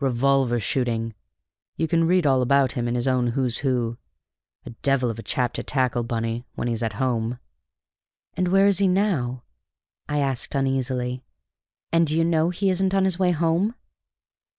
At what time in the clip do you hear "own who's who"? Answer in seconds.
3.06-3.98